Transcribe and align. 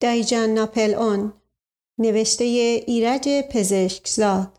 دایجان 0.00 0.50
ناپل 0.54 0.94
اون 0.94 1.32
نوشته 1.98 2.44
ایرج 2.86 3.28
پزشکزاد. 3.50 4.58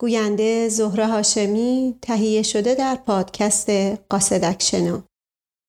گوینده 0.00 0.68
زهره 0.68 1.06
هاشمی 1.06 1.98
تهیه 2.02 2.42
شده 2.42 2.74
در 2.74 2.94
پادکست 3.06 3.70
قاصدک 4.10 4.62
شنو 4.62 5.00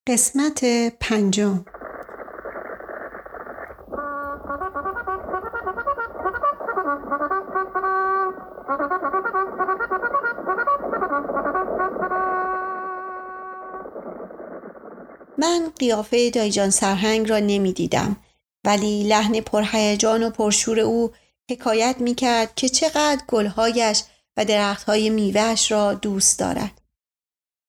قسمت 0.08 0.66
پنجم. 1.00 1.66
من 15.38 15.72
قیافه 15.80 16.30
دایجان 16.30 16.70
سرهنگ 16.70 17.30
را 17.30 17.40
نمی 17.40 17.74
دیدم 17.74 18.23
ولی 18.66 19.04
لحن 19.04 19.42
پرهیجان 19.42 20.24
و 20.24 20.30
پرشور 20.30 20.80
او 20.80 21.12
حکایت 21.52 21.96
می 22.00 22.16
کرد 22.16 22.56
که 22.56 22.70
چقدر 22.70 23.22
گلهایش 23.28 24.04
و 24.38 24.46
درختهای 24.46 25.10
میوهش 25.10 25.72
را 25.72 25.94
دوست 25.94 26.40
دارد. 26.40 26.82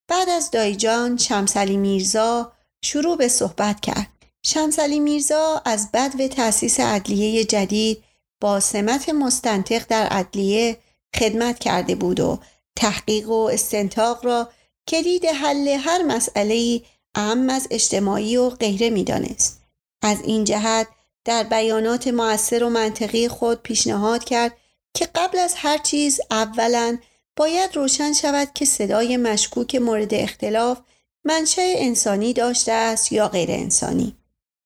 بعد 0.09 0.28
از 0.28 0.51
دایجان 0.51 1.16
شمسلی 1.16 1.77
میرزا 1.77 2.52
شروع 2.84 3.16
به 3.16 3.28
صحبت 3.28 3.80
کرد. 3.80 4.09
شمسلی 4.46 5.01
میرزا 5.01 5.62
از 5.65 5.92
بد 5.92 6.20
و 6.20 6.28
تأسیس 6.28 6.80
عدلیه 6.80 7.45
جدید 7.45 8.04
با 8.40 8.60
سمت 8.60 9.09
مستنطق 9.09 9.87
در 9.88 10.06
عدلیه 10.06 10.76
خدمت 11.16 11.59
کرده 11.59 11.95
بود 11.95 12.20
و 12.20 12.38
تحقیق 12.76 13.29
و 13.29 13.48
استنتاق 13.52 14.26
را 14.26 14.48
کلید 14.88 15.24
حل 15.24 15.68
هر 15.68 16.02
مسئله 16.02 16.82
اهم 17.15 17.51
از 17.51 17.68
اجتماعی 17.70 18.37
و 18.37 18.51
غیره 18.51 18.90
می‌دانست. 18.90 19.63
از 20.04 20.20
این 20.24 20.44
جهت 20.44 20.88
در 21.24 21.42
بیانات 21.42 22.08
مؤثر 22.08 22.64
و 22.64 22.68
منطقی 22.68 23.28
خود 23.28 23.62
پیشنهاد 23.62 24.24
کرد 24.24 24.56
که 24.95 25.09
قبل 25.15 25.38
از 25.38 25.54
هر 25.56 25.79
چیز 25.79 26.20
اولا 26.30 26.98
باید 27.37 27.76
روشن 27.76 28.12
شود 28.12 28.48
که 28.54 28.64
صدای 28.64 29.16
مشکوک 29.16 29.74
مورد 29.74 30.14
اختلاف 30.14 30.79
منشأ 31.24 31.62
انسانی 31.62 32.32
داشته 32.32 32.73
است 32.73 33.12
یا 33.12 33.29
غیر 33.29 33.51
انسانی. 33.51 34.16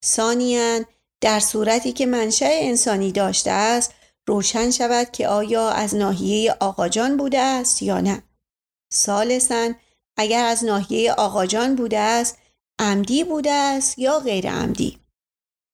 ثانیا 0.04 0.80
در 1.20 1.41
صورتی 1.41 1.92
که 1.92 2.06
منشأ 2.06 2.50
انسانی 2.50 3.12
داشته 3.12 3.50
است 3.50 3.94
روشن 4.26 4.70
شود 4.70 5.10
که 5.10 5.28
آیا 5.28 5.68
از 5.68 5.94
ناحیه 5.94 6.56
آقاجان 6.60 7.16
بوده 7.16 7.41
است 7.41 7.82
یا 7.82 8.00
نه. 8.00 8.22
ثالثا 8.94 9.72
اگر 10.16 10.44
از 10.44 10.64
ناحیه 10.64 11.12
آقاجان 11.12 11.74
بوده 11.74 11.98
است 11.98 12.38
عمدی 12.78 13.24
بوده 13.24 13.52
است 13.52 13.98
یا 13.98 14.18
غیر 14.18 14.50
عمدی. 14.50 14.98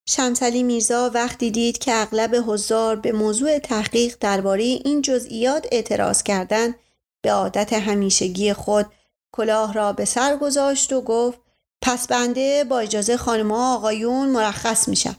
شمسلی 0.06 0.62
میرزا 0.62 1.10
وقتی 1.14 1.50
دید 1.50 1.78
که 1.78 1.94
اغلب 1.94 2.44
حضار 2.47 2.97
به 2.97 3.12
موضوع 3.12 3.58
تحقیق 3.58 4.16
درباره 4.20 4.62
این 4.62 5.02
جزئیات 5.02 5.66
اعتراض 5.72 6.22
کردند 6.22 6.74
به 7.22 7.33
عادت 7.33 7.72
همیشگی 7.72 8.52
خود 8.52 8.86
کلاه 9.33 9.72
را 9.72 9.92
به 9.92 10.05
سر 10.05 10.36
گذاشت 10.36 10.92
و 10.92 11.00
گفت 11.00 11.38
پس 11.83 12.06
بنده 12.06 12.64
با 12.64 12.78
اجازه 12.78 13.16
خانمها 13.16 13.74
آقایون 13.74 14.28
مرخص 14.28 14.88
میشم. 14.88 15.16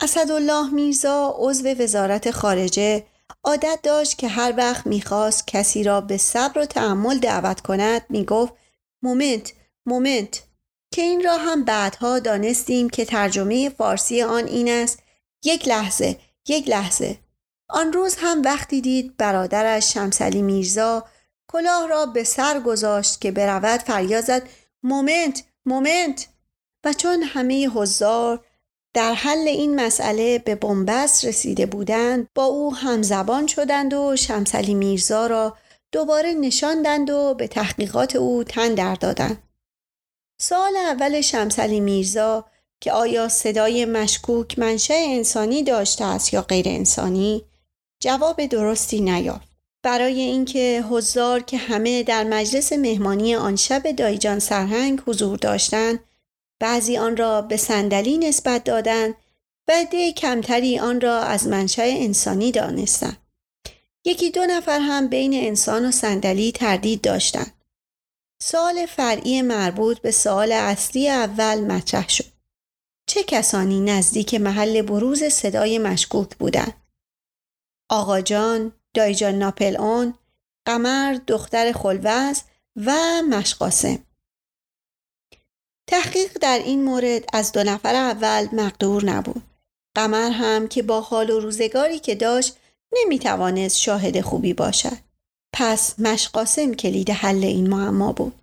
اسدالله 0.00 0.70
میرزا 0.70 1.34
عضو 1.38 1.68
وزارت 1.68 2.30
خارجه 2.30 3.06
عادت 3.44 3.78
داشت 3.82 4.18
که 4.18 4.28
هر 4.28 4.54
وقت 4.56 4.86
می‌خواست 4.86 5.46
کسی 5.46 5.84
را 5.84 6.00
به 6.00 6.16
صبر 6.16 6.58
و 6.58 6.66
تحمل 6.66 7.18
دعوت 7.18 7.60
کند 7.60 8.02
می‌گفت 8.08 8.52
moment 9.02 9.52
moment 9.86 10.42
که 10.92 11.02
این 11.02 11.24
را 11.24 11.36
هم 11.36 11.64
بعدها 11.64 12.18
دانستیم 12.18 12.90
که 12.90 13.04
ترجمه 13.04 13.68
فارسی 13.68 14.22
آن 14.22 14.46
این 14.46 14.68
است. 14.68 14.98
یک 15.44 15.68
لحظه 15.68 16.16
یک 16.48 16.68
لحظه. 16.68 17.18
آن 17.68 17.92
روز 17.92 18.16
هم 18.18 18.42
وقتی 18.42 18.80
دید 18.80 19.16
برادرش 19.16 19.94
شمس‌علی 19.94 20.42
میرزا 20.42 21.04
کلاه 21.52 21.88
را 21.88 22.06
به 22.06 22.24
سر 22.24 22.60
گذاشت 22.60 23.20
که 23.20 23.30
برود 23.30 23.80
فریاد 23.80 24.24
زد 24.24 24.48
moment 24.82 25.42
moment! 25.66 26.28
و 26.84 26.92
چون 26.92 27.22
همه 27.22 27.68
حضار 27.68 28.44
در 28.94 29.14
حل 29.14 29.48
این 29.48 29.80
مسئله 29.80 30.38
به 30.38 30.54
بنبست 30.54 31.24
رسیده 31.24 31.66
بودند 31.66 32.28
با 32.34 32.44
او 32.44 32.74
همزبان 32.74 33.46
شدند 33.46 33.94
و 33.94 34.16
شمسلی 34.16 34.74
میرزا 34.74 35.26
را 35.26 35.56
دوباره 35.92 36.32
نشاندند 36.32 37.10
و 37.10 37.34
به 37.34 37.48
تحقیقات 37.48 38.16
او 38.16 38.44
تن 38.44 38.74
در 38.74 38.94
دادند. 38.94 39.42
سال 40.42 40.76
اول 40.76 41.20
شمسلی 41.20 41.80
میرزا 41.80 42.44
که 42.80 42.92
آیا 42.92 43.28
صدای 43.28 43.84
مشکوک 43.84 44.58
منشأ 44.58 44.94
انسانی 44.96 45.62
داشته 45.62 46.04
است 46.04 46.34
یا 46.34 46.42
غیر 46.42 46.68
انسانی؟ 46.68 47.44
جواب 48.00 48.46
درستی 48.46 49.00
نیافت. 49.00 49.48
برای 49.82 50.20
اینکه 50.20 50.84
حضار 50.90 51.40
که 51.40 51.56
همه 51.56 52.02
در 52.02 52.24
مجلس 52.24 52.72
مهمانی 52.72 53.34
آن 53.34 53.56
شب 53.56 53.90
دایجان 53.90 54.38
سرهنگ 54.38 55.02
حضور 55.06 55.38
داشتند 55.38 55.98
بعضی 56.60 56.96
آن 56.96 57.16
را 57.16 57.42
به 57.42 57.56
صندلی 57.56 58.18
نسبت 58.18 58.64
دادند 58.64 59.14
و 59.68 59.72
عده 59.72 60.12
کمتری 60.12 60.78
آن 60.78 61.00
را 61.00 61.18
از 61.18 61.46
منشأ 61.46 61.82
انسانی 61.86 62.52
دانستند. 62.52 63.16
یکی 64.04 64.30
دو 64.30 64.46
نفر 64.46 64.78
هم 64.80 65.08
بین 65.08 65.34
انسان 65.34 65.84
و 65.84 65.90
صندلی 65.90 66.52
تردید 66.52 67.00
داشتند. 67.00 67.61
سوال 68.44 68.86
فرعی 68.86 69.42
مربوط 69.42 69.98
به 69.98 70.10
سوال 70.10 70.52
اصلی 70.52 71.08
اول 71.08 71.60
مطرح 71.60 72.08
شد. 72.08 72.32
چه 73.06 73.22
کسانی 73.22 73.80
نزدیک 73.80 74.34
محل 74.34 74.82
بروز 74.82 75.24
صدای 75.24 75.78
مشکوک 75.78 76.36
بودند؟ 76.36 76.74
آقا 77.90 78.20
جان، 78.20 78.72
دایجان 78.94 79.34
ناپل 79.34 79.76
اون، 79.76 80.14
قمر 80.66 81.18
دختر 81.26 81.72
خلوز 81.72 82.42
و 82.76 83.22
مشقاسم. 83.30 83.98
تحقیق 85.86 86.38
در 86.40 86.58
این 86.58 86.84
مورد 86.84 87.24
از 87.32 87.52
دو 87.52 87.62
نفر 87.62 87.94
اول 87.94 88.48
مقدور 88.52 89.04
نبود. 89.04 89.42
قمر 89.96 90.30
هم 90.30 90.68
که 90.68 90.82
با 90.82 91.00
حال 91.00 91.30
و 91.30 91.40
روزگاری 91.40 91.98
که 91.98 92.14
داشت 92.14 92.56
نمی‌توانست 92.92 93.78
شاهد 93.78 94.20
خوبی 94.20 94.52
باشد. 94.52 95.11
پس 95.52 96.00
مشقاسم 96.00 96.74
کلید 96.74 97.10
حل 97.10 97.44
این 97.44 97.68
معما 97.68 98.12
بود. 98.12 98.34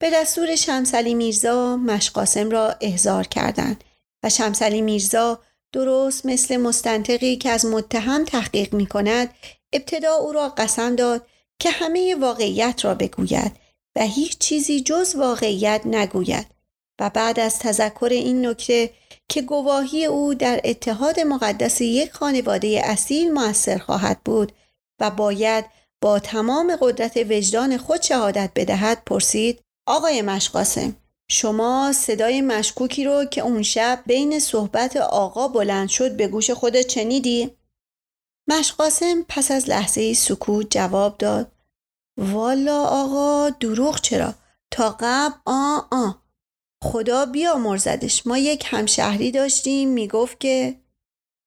به 0.00 0.10
دستور 0.10 0.56
شمسلی 0.56 1.14
میرزا 1.14 1.76
مشقاسم 1.76 2.50
را 2.50 2.76
احضار 2.80 3.26
کردند 3.26 3.84
و 4.22 4.30
شمسلی 4.30 4.80
میرزا 4.80 5.40
درست 5.72 6.26
مثل 6.26 6.56
مستنطقی 6.56 7.36
که 7.36 7.50
از 7.50 7.66
متهم 7.66 8.24
تحقیق 8.24 8.74
می 8.74 8.86
کند 8.86 9.34
ابتدا 9.72 10.14
او 10.14 10.32
را 10.32 10.48
قسم 10.48 10.96
داد 10.96 11.26
که 11.58 11.70
همه 11.70 12.14
واقعیت 12.14 12.84
را 12.84 12.94
بگوید 12.94 13.52
و 13.96 14.02
هیچ 14.02 14.38
چیزی 14.38 14.80
جز 14.80 15.14
واقعیت 15.14 15.80
نگوید 15.84 16.46
و 17.00 17.10
بعد 17.10 17.40
از 17.40 17.58
تذکر 17.58 18.08
این 18.10 18.46
نکته 18.46 18.90
که 19.28 19.42
گواهی 19.42 20.04
او 20.04 20.34
در 20.34 20.60
اتحاد 20.64 21.20
مقدس 21.20 21.80
یک 21.80 22.12
خانواده 22.12 22.80
اصیل 22.84 23.32
موثر 23.32 23.78
خواهد 23.78 24.20
بود 24.24 24.52
و 25.00 25.10
باید 25.10 25.64
با 26.00 26.18
تمام 26.18 26.76
قدرت 26.80 27.16
وجدان 27.16 27.76
خود 27.76 28.02
شهادت 28.02 28.50
بدهد 28.54 29.02
پرسید 29.06 29.60
آقای 29.86 30.22
مشقاسم 30.22 30.96
شما 31.30 31.92
صدای 31.92 32.40
مشکوکی 32.40 33.04
رو 33.04 33.24
که 33.24 33.40
اون 33.40 33.62
شب 33.62 34.02
بین 34.06 34.38
صحبت 34.38 34.96
آقا 34.96 35.48
بلند 35.48 35.88
شد 35.88 36.16
به 36.16 36.28
گوش 36.28 36.50
خودت 36.50 36.86
چنیدی؟ 36.86 37.56
مشقاسم 38.48 39.24
پس 39.28 39.50
از 39.50 39.68
لحظه 39.68 40.14
سکوت 40.14 40.70
جواب 40.70 41.18
داد 41.18 41.52
والا 42.18 42.84
آقا 42.84 43.50
دروغ 43.50 44.00
چرا؟ 44.00 44.34
تا 44.70 44.96
قبل 45.00 45.34
آ 45.46 45.78
آ 45.90 46.10
خدا 46.84 47.26
بیا 47.26 47.58
مرزدش 47.58 48.26
ما 48.26 48.38
یک 48.38 48.64
همشهری 48.66 49.30
داشتیم 49.30 49.88
می‌گفت 49.88 50.40
که 50.40 50.80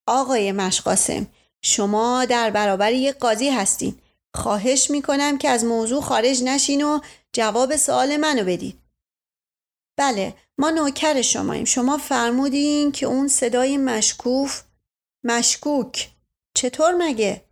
آقای 0.07 0.51
مشقاسم 0.51 1.27
شما 1.61 2.25
در 2.25 2.49
برابر 2.49 2.91
یک 2.91 3.15
قاضی 3.15 3.49
هستین 3.49 3.99
خواهش 4.37 4.91
می‌کنم 4.91 5.37
که 5.37 5.49
از 5.49 5.65
موضوع 5.65 6.01
خارج 6.01 6.43
نشین 6.43 6.81
و 6.81 6.99
جواب 7.33 7.75
سوال 7.75 8.17
منو 8.17 8.43
بدید. 8.43 8.79
بله 9.97 10.33
ما 10.57 10.69
نوکر 10.69 11.21
شماییم 11.21 11.65
شما 11.65 11.97
فرمودین 11.97 12.91
که 12.91 13.05
اون 13.05 13.27
صدای 13.27 13.77
مشکوف 13.77 14.63
مشکوک 15.23 16.09
چطور 16.55 16.93
مگه؟ 16.93 17.43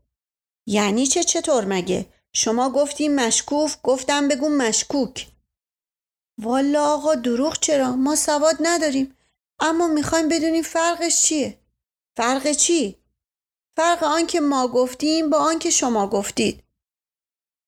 یعنی 0.67 1.07
چه 1.07 1.23
چطور 1.23 1.65
مگه؟ 1.65 2.05
شما 2.33 2.69
گفتیم 2.69 3.15
مشکوف 3.15 3.77
گفتم 3.83 4.27
بگو 4.27 4.49
مشکوک 4.49 5.27
والا 6.41 6.93
آقا 6.93 7.15
دروغ 7.15 7.59
چرا؟ 7.59 7.95
ما 7.95 8.15
سواد 8.15 8.55
نداریم 8.59 9.17
اما 9.59 9.87
می‌خوایم 9.87 10.29
بدونیم 10.29 10.63
فرقش 10.63 11.21
چیه؟ 11.21 11.59
فرق 12.17 12.51
چی؟ 12.51 12.95
فرق 13.77 14.03
آنکه 14.03 14.39
ما 14.39 14.67
گفتیم 14.67 15.29
با 15.29 15.37
آنکه 15.37 15.69
شما 15.69 16.07
گفتید 16.07 16.64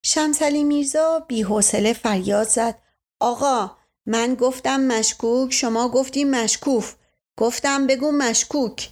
شمسلی 0.09 0.63
میرزا 0.63 1.25
حوصله 1.45 1.93
فریاد 1.93 2.47
زد. 2.47 2.75
آقا 3.19 3.71
من 4.05 4.35
گفتم 4.35 4.79
مشکوک 4.79 5.53
شما 5.53 5.89
گفتیم 5.89 6.29
مشکوف. 6.29 6.95
گفتم 7.37 7.87
بگو 7.87 8.11
مشکوک. 8.11 8.89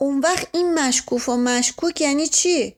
اون 0.00 0.20
وقت 0.20 0.48
این 0.52 0.74
مشکوف 0.74 1.28
و 1.28 1.36
مشکوک 1.36 2.00
یعنی 2.00 2.26
چی؟ 2.26 2.76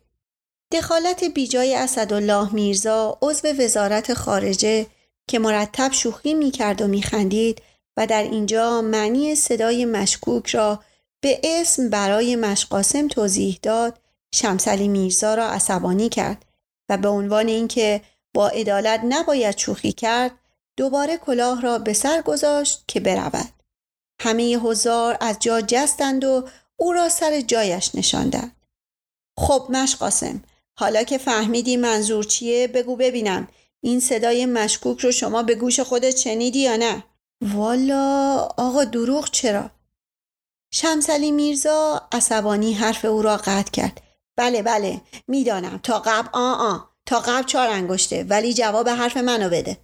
دخالت 0.73 1.25
بیجای 1.25 1.77
اسدالله 1.77 2.55
میرزا 2.55 3.19
عضو 3.23 3.49
وزارت 3.49 4.15
خارجه 4.15 4.87
که 5.29 5.39
مرتب 5.39 5.93
شوخی 5.93 6.35
می‌کرد 6.35 6.83
و 6.83 6.87
میخندید 6.87 7.63
و 7.97 8.07
در 8.07 8.23
اینجا 8.23 8.83
معنی 8.83 9.35
صدای 9.35 9.85
مشکوک 9.85 10.49
را 10.49 10.81
به 11.21 11.41
اسم 11.45 11.91
برای 11.91 12.37
مشقاسم 12.37 13.09
توضیح 13.09 13.59
داد 13.63 13.99
شمسلی 14.35 14.89
میرزا 14.89 15.35
را 15.35 15.49
عصبانی 15.49 16.09
کرد. 16.09 16.45
و 16.89 16.97
به 16.97 17.09
عنوان 17.09 17.49
اینکه 17.49 18.03
با 18.35 18.49
عدالت 18.49 19.01
نباید 19.05 19.59
شوخی 19.59 19.93
کرد 19.93 20.33
دوباره 20.77 21.17
کلاه 21.17 21.61
را 21.61 21.79
به 21.79 21.93
سر 21.93 22.23
گذاشت 22.23 22.85
که 22.89 23.01
برود. 23.01 23.53
همه 24.21 24.57
حضار 24.57 25.17
از 25.21 25.39
جا 25.41 25.61
جستند 25.61 26.25
و 26.25 26.49
او 26.77 26.93
را 26.93 27.09
سر 27.09 27.41
جایش 27.41 27.95
نشاندند. 27.95 28.57
خب 29.39 29.67
مشقاسم 29.71 30.43
حالا 30.75 31.03
که 31.03 31.19
فهمیدی 31.19 31.77
منظور 31.77 32.25
چیه 32.25 32.69
بگو 32.69 32.97
ببینم. 32.97 33.49
این 33.81 34.01
صدای 34.01 34.47
مشکوک 34.47 35.01
رو 35.01 35.13
شما 35.13 35.43
به 35.43 35.55
گوش 35.55 35.81
خودت 35.81 36.17
شنیدی 36.17 36.59
یا 36.59 36.77
نه؟ 36.77 37.05
والا 37.43 38.37
آقا 38.57 38.85
دروغ 38.85 39.31
چرا؟ 39.31 39.71
شمسلی 40.75 41.31
میرزا 41.31 42.09
عصبانی 42.13 42.73
حرف 42.73 43.05
او 43.05 43.23
را 43.23 43.37
قطع 43.37 43.71
کرد. 43.71 44.01
بله 44.37 44.63
بله 44.63 45.01
می‌دانم. 45.29 45.79
تا 45.79 45.99
قبل 45.99 46.29
آ 46.33 46.53
آ 46.53 46.79
تا 47.07 47.21
قبل 47.21 47.47
چهار 47.47 47.69
انگشته 47.69 48.25
ولی 48.25 48.55
جواب 48.55 48.89
حرف 48.89 49.17
منو 49.17 49.49
بده. 49.51 49.79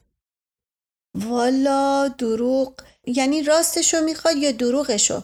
والا 1.15 2.09
دروغ. 2.09 2.73
یعنی 3.07 3.43
راستشو 3.43 4.01
می‌خواد 4.01 4.37
یا 4.37 4.53
دروغشو؟ 4.53 5.23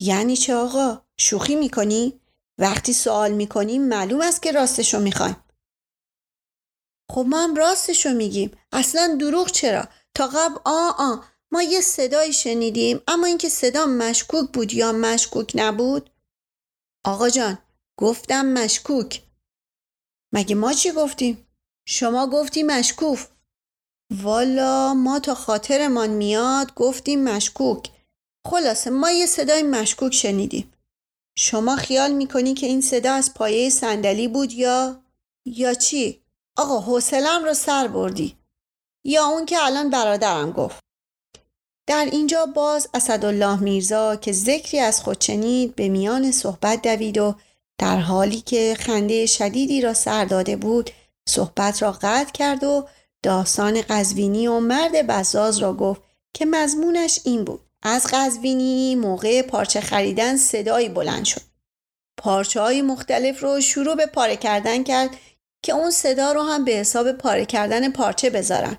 یعنی 0.00 0.36
چه 0.36 0.54
آقا؟ 0.54 1.02
شوخی 1.16 1.54
می‌کنی؟ 1.56 2.20
وقتی 2.58 2.92
سوال 2.92 3.32
می‌کنیم 3.32 3.88
معلوم 3.88 4.20
است 4.20 4.42
که 4.42 4.52
راستشو 4.52 5.00
می‌خوایم. 5.00 5.36
خب 7.10 7.24
ما 7.28 7.44
هم 7.44 7.54
راستشو 7.54 8.10
میگیم. 8.10 8.58
اصلا 8.72 9.16
دروغ 9.20 9.50
چرا؟ 9.50 9.88
تا 10.14 10.26
قبل 10.26 10.54
آ 10.64 10.90
آ 10.98 11.16
ما 11.50 11.62
یه 11.62 11.80
صدایی 11.80 12.32
شنیدیم 12.32 13.00
اما 13.08 13.26
اینکه 13.26 13.48
صدا 13.48 13.86
مشکوک 13.86 14.50
بود 14.52 14.72
یا 14.72 14.92
مشکوک 14.92 15.52
نبود؟ 15.54 16.10
آقا 17.04 17.28
جان 17.28 17.58
گفتم 17.98 18.46
مشکوک. 18.46 19.22
مگه 20.32 20.54
ما 20.54 20.72
چی 20.72 20.92
گفتیم؟ 20.92 21.46
شما 21.88 22.26
گفتی 22.26 22.62
مشکوف 22.62 23.28
والا 24.22 24.94
ما 24.94 25.20
تا 25.20 25.34
خاطرمان 25.34 26.10
میاد 26.10 26.74
گفتیم 26.74 27.24
مشکوک. 27.24 27.90
خلاصه 28.46 28.90
ما 28.90 29.10
یه 29.10 29.26
صدای 29.26 29.62
مشکوک 29.62 30.14
شنیدیم. 30.14 30.72
شما 31.38 31.76
خیال 31.76 32.12
می‌کنی 32.12 32.54
که 32.54 32.66
این 32.66 32.80
صدا 32.80 33.12
از 33.12 33.34
پایه 33.34 33.70
صندلی 33.70 34.28
بود 34.28 34.52
یا 34.52 35.02
یا 35.46 35.74
چی؟ 35.74 36.22
آقا 36.56 36.80
حوصلم 36.80 37.44
رو 37.44 37.54
سر 37.54 37.88
بردی. 37.88 38.36
یا 39.04 39.26
اون 39.26 39.46
که 39.46 39.56
الان 39.64 39.90
برادرم 39.90 40.52
گفت. 40.52 40.84
در 41.86 42.08
اینجا 42.12 42.46
باز 42.46 42.88
اسدالله 42.94 43.62
میرزا 43.62 44.16
که 44.16 44.32
ذکری 44.32 44.80
از 44.80 45.00
خود 45.00 45.20
شنید 45.20 45.74
به 45.74 45.88
میان 45.88 46.32
صحبت 46.32 46.82
دوید 46.82 47.18
و 47.18 47.34
در 47.78 47.96
حالی 47.96 48.40
که 48.40 48.76
خنده 48.78 49.26
شدیدی 49.26 49.80
را 49.80 49.94
سر 49.94 50.24
داده 50.24 50.56
بود 50.56 50.90
صحبت 51.28 51.82
را 51.82 51.92
قطع 51.92 52.32
کرد 52.32 52.64
و 52.64 52.88
داستان 53.22 53.82
قزوینی 53.82 54.46
و 54.46 54.60
مرد 54.60 55.06
بزاز 55.06 55.58
را 55.58 55.72
گفت 55.72 56.02
که 56.34 56.46
مضمونش 56.46 57.20
این 57.24 57.44
بود. 57.44 57.60
از 57.82 58.06
قزوینی 58.12 58.94
موقع 58.94 59.42
پارچه 59.42 59.80
خریدن 59.80 60.36
صدایی 60.36 60.88
بلند 60.88 61.24
شد. 61.24 61.40
پارچه 62.18 62.60
های 62.60 62.82
مختلف 62.82 63.42
رو 63.42 63.60
شروع 63.60 63.94
به 63.94 64.06
پاره 64.06 64.36
کردن 64.36 64.84
کرد 64.84 65.10
که 65.62 65.72
اون 65.72 65.90
صدا 65.90 66.32
رو 66.32 66.42
هم 66.42 66.64
به 66.64 66.72
حساب 66.72 67.12
پاره 67.12 67.46
کردن 67.46 67.92
پارچه 67.92 68.30
بذارن. 68.30 68.78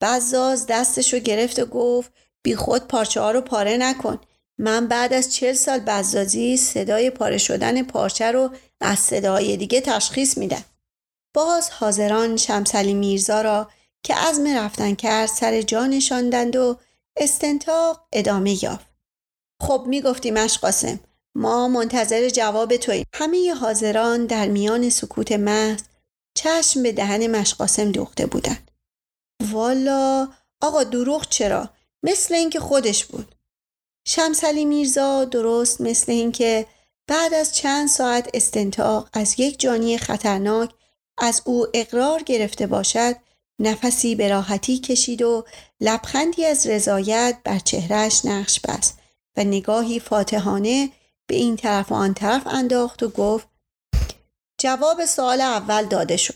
بزاز 0.00 0.66
دستشو 0.66 1.18
گرفت 1.18 1.58
و 1.58 1.66
گفت 1.66 2.12
بی 2.42 2.56
خود 2.56 2.88
پارچه 2.88 3.20
ها 3.20 3.30
رو 3.30 3.40
پاره 3.40 3.76
نکن. 3.76 4.20
من 4.60 4.88
بعد 4.88 5.12
از 5.12 5.32
چل 5.32 5.52
سال 5.52 5.78
بزازی 5.78 6.56
صدای 6.56 7.10
پاره 7.10 7.38
شدن 7.38 7.82
پارچه 7.82 8.32
رو 8.32 8.50
از 8.80 8.98
صدای 8.98 9.56
دیگه 9.56 9.80
تشخیص 9.80 10.38
میدم. 10.38 10.64
باز 11.34 11.70
حاضران 11.70 12.36
شمسلی 12.36 12.94
میرزا 12.94 13.40
را 13.40 13.70
که 14.02 14.14
عزم 14.14 14.56
رفتن 14.56 14.94
کرد 14.94 15.26
سر 15.26 15.62
جا 15.62 15.86
نشاندند 15.86 16.56
و 16.56 16.78
استنتاق 17.16 18.06
ادامه 18.12 18.64
یافت. 18.64 18.86
خب 19.62 19.84
می‌گفتی 19.86 20.30
مشقاسم 20.30 21.00
ما 21.34 21.68
منتظر 21.68 22.28
جواب 22.28 22.76
توییم. 22.76 23.06
همه 23.14 23.54
حاضران 23.54 24.26
در 24.26 24.48
میان 24.48 24.90
سکوت 24.90 25.32
محض 25.32 25.80
چشم 26.34 26.82
به 26.82 26.92
دهن 26.92 27.26
مشقاسم 27.26 27.92
دوخته 27.92 28.26
بودند. 28.26 28.70
والا 29.52 30.28
آقا 30.60 30.84
دروغ 30.84 31.28
چرا؟ 31.28 31.70
مثل 32.02 32.34
اینکه 32.34 32.60
خودش 32.60 33.04
بود. 33.04 33.34
شمسلی 34.04 34.64
میرزا 34.64 35.24
درست 35.24 35.80
مثل 35.80 36.12
اینکه 36.12 36.66
بعد 37.06 37.34
از 37.34 37.54
چند 37.54 37.88
ساعت 37.88 38.30
استنتاق 38.34 39.08
از 39.12 39.40
یک 39.40 39.60
جانی 39.60 39.98
خطرناک 39.98 40.70
از 41.18 41.42
او 41.44 41.66
اقرار 41.74 42.22
گرفته 42.22 42.66
باشد 42.66 43.16
نفسی 43.58 44.14
به 44.14 44.28
راحتی 44.28 44.78
کشید 44.78 45.22
و 45.22 45.44
لبخندی 45.80 46.44
از 46.44 46.66
رضایت 46.66 47.38
بر 47.44 47.58
چهرش 47.58 48.24
نقش 48.24 48.60
بست 48.60 48.98
و 49.36 49.44
نگاهی 49.44 50.00
فاتحانه 50.00 50.90
به 51.26 51.34
این 51.36 51.56
طرف 51.56 51.92
و 51.92 51.94
آن 51.94 52.14
طرف 52.14 52.46
انداخت 52.46 53.02
و 53.02 53.08
گفت 53.08 53.48
جواب 54.60 55.04
سوال 55.04 55.40
اول 55.40 55.84
داده 55.84 56.16
شد. 56.16 56.34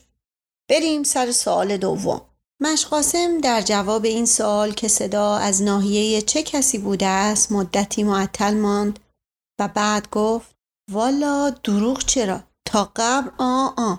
بریم 0.69 1.03
سر 1.03 1.33
سوال 1.33 1.77
دوم. 1.77 2.34
مشقاسم 2.61 3.39
در 3.39 3.61
جواب 3.61 4.05
این 4.05 4.27
سوال 4.27 4.73
که 4.73 4.89
صدا 4.89 5.37
از 5.37 5.63
ناحیه 5.63 6.23
چه 6.23 6.43
کسی 6.43 6.79
بوده 6.79 7.07
است 7.07 7.53
مدتی 7.53 8.03
معطل 8.03 8.55
ماند 8.55 8.99
و 9.61 9.69
بعد 9.69 10.11
گفت 10.11 10.55
والا 10.93 11.51
دروغ 11.51 12.05
چرا؟ 12.05 12.41
تا 12.69 12.93
قبل 12.97 13.31
آ 13.39 13.69
آ. 13.77 13.97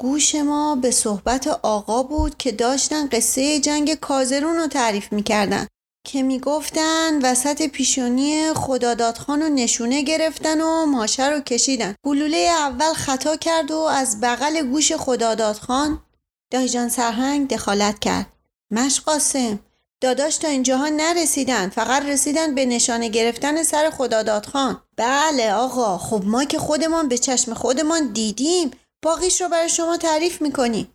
گوش 0.00 0.34
ما 0.34 0.76
به 0.76 0.90
صحبت 0.90 1.46
آقا 1.46 2.02
بود 2.02 2.36
که 2.36 2.52
داشتن 2.52 3.08
قصه 3.08 3.60
جنگ 3.60 3.94
کازرون 3.94 4.56
رو 4.56 4.66
تعریف 4.66 5.12
می‌کردن 5.12 5.66
که 6.06 6.22
می‌گفتن 6.22 7.22
وسط 7.22 7.66
پیشونی 7.66 8.52
خدادادخان 8.54 9.42
رو 9.42 9.48
نشونه 9.48 10.02
گرفتن 10.02 10.60
و 10.60 10.86
ماشه 10.86 11.28
رو 11.28 11.40
کشیدن. 11.40 11.94
گلوله 12.06 12.36
اول 12.58 12.92
خطا 12.92 13.36
کرد 13.36 13.70
و 13.70 13.78
از 13.78 14.20
بغل 14.20 14.62
گوش 14.62 14.92
خدادادخان 14.92 16.05
دایجان 16.50 16.88
سرهنگ 16.88 17.48
دخالت 17.48 17.98
کرد. 17.98 18.26
مش 18.70 19.00
قاسم 19.00 19.58
داداش 20.00 20.36
تا 20.36 20.48
اینجاها 20.48 20.88
نرسیدن 20.88 21.68
فقط 21.68 22.02
رسیدن 22.02 22.54
به 22.54 22.66
نشانه 22.66 23.08
گرفتن 23.08 23.62
سر 23.62 23.90
خداداد 23.90 24.46
خان. 24.46 24.82
بله 24.96 25.52
آقا 25.52 25.98
خب 25.98 26.22
ما 26.24 26.44
که 26.44 26.58
خودمان 26.58 27.08
به 27.08 27.18
چشم 27.18 27.54
خودمان 27.54 28.12
دیدیم. 28.12 28.70
باقیش 29.02 29.40
رو 29.40 29.48
برای 29.48 29.68
شما 29.68 29.96
تعریف 29.96 30.42
می‌کنیم 30.42 30.92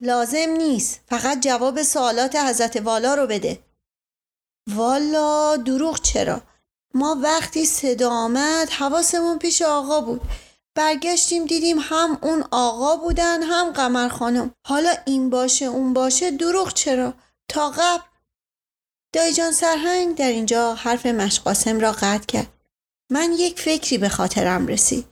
لازم 0.00 0.50
نیست 0.58 1.00
فقط 1.08 1.40
جواب 1.40 1.82
سوالات 1.82 2.36
حضرت 2.36 2.76
والا 2.76 3.14
رو 3.14 3.26
بده. 3.26 3.58
والا 4.74 5.56
دروغ 5.56 6.00
چرا؟ 6.00 6.42
ما 6.94 7.16
وقتی 7.22 7.66
صدا 7.66 8.10
آمد 8.10 8.70
حواسمون 8.70 9.38
پیش 9.38 9.62
آقا 9.62 10.00
بود. 10.00 10.20
برگشتیم 10.76 11.46
دیدیم 11.46 11.78
هم 11.80 12.18
اون 12.22 12.44
آقا 12.50 12.96
بودن 12.96 13.42
هم 13.42 13.70
قمر 13.70 14.08
خانم. 14.08 14.54
حالا 14.66 14.94
این 15.06 15.30
باشه 15.30 15.64
اون 15.64 15.92
باشه 15.92 16.30
دروغ 16.30 16.72
چرا؟ 16.72 17.14
تا 17.48 17.70
قبل. 17.70 18.04
دایجان 19.14 19.52
سرهنگ 19.52 20.16
در 20.16 20.28
اینجا 20.28 20.74
حرف 20.74 21.06
مشقاسم 21.06 21.80
را 21.80 21.92
قطع 21.92 22.26
کرد. 22.26 22.52
من 23.10 23.32
یک 23.32 23.60
فکری 23.60 23.98
به 23.98 24.08
خاطرم 24.08 24.66
رسید. 24.66 25.06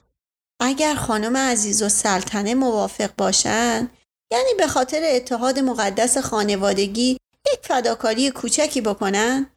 اگر 0.60 0.94
خانم 0.94 1.36
عزیز 1.36 1.82
و 1.82 1.88
سلطنه 1.88 2.54
موافق 2.54 3.10
باشن 3.16 3.90
یعنی 4.32 4.54
به 4.58 4.66
خاطر 4.66 5.02
اتحاد 5.04 5.58
مقدس 5.58 6.18
خانوادگی 6.18 7.18
یک 7.52 7.60
فداکاری 7.62 8.30
کوچکی 8.30 8.80
بکنن؟ 8.80 9.50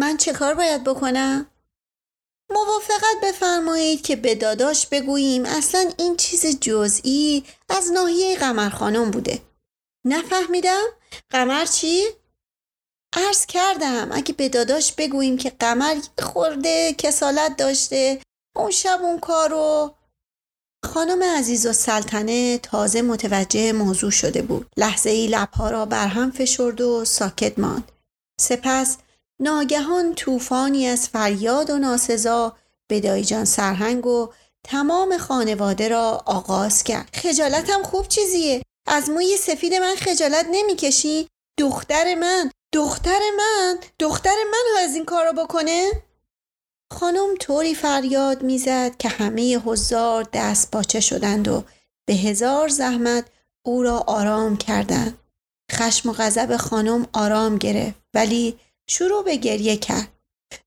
من 0.00 0.16
چه 0.16 0.32
کار 0.32 0.54
باید 0.54 0.84
بکنم؟ 0.84 1.46
موافقت 2.54 3.16
بفرمایید 3.22 4.02
که 4.02 4.16
به 4.16 4.34
داداش 4.34 4.86
بگوییم 4.86 5.44
اصلا 5.44 5.90
این 5.98 6.16
چیز 6.16 6.60
جزئی 6.60 7.44
از 7.68 7.92
ناحیه 7.92 8.36
قمر 8.36 8.68
خانم 8.68 9.10
بوده 9.10 9.40
نفهمیدم؟ 10.06 10.84
قمر 11.30 11.64
چی؟ 11.64 12.04
عرض 13.16 13.46
کردم 13.46 14.08
اگه 14.12 14.34
به 14.34 14.48
داداش 14.48 14.92
بگوییم 14.92 15.36
که 15.36 15.50
قمر 15.50 15.96
خورده 16.22 16.94
کسالت 16.98 17.56
داشته 17.56 18.20
اون 18.56 18.70
شب 18.70 18.98
اون 19.02 19.20
کارو 19.20 19.94
خانم 20.84 21.22
عزیز 21.22 21.66
و 21.66 21.72
سلطنه 21.72 22.58
تازه 22.58 23.02
متوجه 23.02 23.72
موضوع 23.72 24.10
شده 24.10 24.42
بود 24.42 24.66
لحظه 24.76 25.10
ای 25.10 25.26
لبها 25.26 25.70
را 25.70 25.86
برهم 25.86 26.30
فشرد 26.30 26.80
و 26.80 27.04
ساکت 27.04 27.58
ماند 27.58 27.92
سپس 28.40 28.96
ناگهان 29.40 30.14
طوفانی 30.14 30.86
از 30.86 31.08
فریاد 31.08 31.70
و 31.70 31.78
ناسزا 31.78 32.56
به 32.88 33.00
دایجان 33.00 33.44
سرهنگ 33.44 34.06
و 34.06 34.32
تمام 34.64 35.18
خانواده 35.18 35.88
را 35.88 36.22
آغاز 36.26 36.84
کرد. 36.84 37.08
خجالتم 37.14 37.82
خوب 37.82 38.08
چیزیه. 38.08 38.62
از 38.86 39.10
موی 39.10 39.36
سفید 39.36 39.74
من 39.74 39.94
خجالت 39.94 40.46
نمی‌کشی؟ 40.50 41.28
دختر 41.58 42.14
من 42.14 42.50
دختر 42.72 43.20
من 43.36 43.78
دختر 43.98 44.36
من 44.52 44.64
ها 44.74 44.84
از 44.84 44.94
این 44.94 45.04
کارو 45.04 45.32
بکنه؟ 45.32 45.90
خانم 46.92 47.34
طوری 47.40 47.74
فریاد 47.74 48.42
می‌زد 48.42 48.96
که 48.96 49.08
همه 49.08 49.58
حضار 49.58 50.28
دست 50.32 50.70
باچه 50.70 51.00
شدند 51.00 51.48
و 51.48 51.64
به 52.06 52.14
هزار 52.14 52.68
زحمت 52.68 53.24
او 53.62 53.82
را 53.82 53.98
آرام 53.98 54.56
کردند. 54.56 55.18
خشم 55.72 56.08
و 56.08 56.12
غضب 56.12 56.56
خانم 56.56 57.06
آرام 57.12 57.58
گرفت 57.58 57.96
ولی 58.14 58.58
شروع 58.90 59.24
به 59.24 59.36
گریه 59.36 59.76
کرد. 59.76 60.08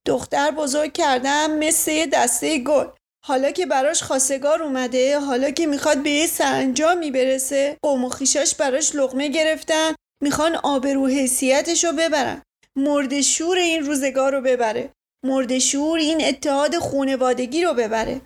دختر 0.05 0.51
بزرگ 0.51 0.93
کردم 0.93 1.51
مثل 1.51 2.05
دسته 2.05 2.59
گل. 2.59 2.85
حالا 3.25 3.51
که 3.51 3.65
براش 3.65 4.03
خواستگار 4.03 4.63
اومده 4.63 5.19
حالا 5.19 5.51
که 5.51 5.67
می‌خواد 5.67 6.03
به 6.03 6.09
یه 6.09 6.27
سرانجامی 6.27 7.11
برسه 7.11 7.77
قوم 7.81 8.05
و 8.05 8.09
خیشاش 8.09 8.55
براش 8.55 8.95
لغمه 8.95 9.27
گرفتن 9.27 9.95
می‌خوان 10.23 10.55
آبرو 10.55 11.07
حیثیتش 11.07 11.83
رو 11.83 11.91
ببرن. 11.91 12.41
مرد 12.75 13.21
شور 13.21 13.57
این 13.57 13.85
روزگار 13.85 14.35
رو 14.35 14.41
ببره. 14.41 14.89
مرد 15.25 15.59
شور 15.59 15.99
این 15.99 16.25
اتحاد 16.25 16.77
خونوادگی 16.77 17.63
رو 17.63 17.73
ببره. 17.73 18.21